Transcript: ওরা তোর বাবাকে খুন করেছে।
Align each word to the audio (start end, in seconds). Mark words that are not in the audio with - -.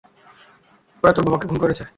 ওরা 1.03 1.11
তোর 1.15 1.23
বাবাকে 1.25 1.45
খুন 1.47 1.57
করেছে। 1.57 1.83